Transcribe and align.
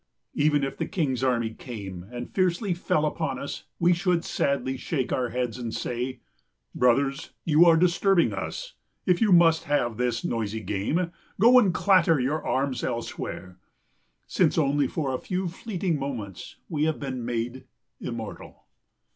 Even 0.33 0.63
if 0.63 0.77
the 0.77 0.87
king's 0.87 1.23
army 1.23 1.51
came 1.53 2.01
and 2.11 2.33
fiercely 2.33 2.73
fell 2.73 3.05
upon 3.05 3.37
us 3.37 3.65
we 3.79 3.93
should 3.93 4.25
sadly 4.25 4.75
shake 4.75 5.13
our 5.13 5.29
heads 5.29 5.59
and 5.59 5.75
say, 5.75 6.21
Brothers, 6.73 7.33
you 7.45 7.65
are 7.65 7.77
disturbing 7.77 8.33
us. 8.33 8.73
If 9.05 9.21
you 9.21 9.31
must 9.31 9.65
have 9.65 9.97
this 9.97 10.25
noisy 10.25 10.61
game, 10.61 11.11
go 11.39 11.59
and 11.59 11.71
clatter 11.71 12.19
your 12.19 12.43
arms 12.43 12.83
elsewhere. 12.83 13.59
Since 14.25 14.57
only 14.57 14.87
for 14.87 15.13
a 15.13 15.19
few 15.19 15.47
fleeting 15.47 15.99
moments 15.99 16.55
we 16.67 16.85
have 16.85 16.99
been 16.99 17.23
made 17.23 17.65
immortal. 17.99 18.63